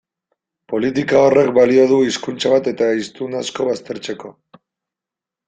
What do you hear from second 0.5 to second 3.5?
Politika horrek balio du hizkuntza bat eta hiztun